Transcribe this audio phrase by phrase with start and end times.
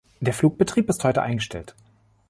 [0.19, 1.75] Der Flugbetrieb ist heute eingestellt.